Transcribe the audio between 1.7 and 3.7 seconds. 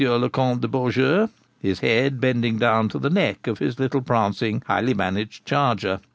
head bending down to the neck of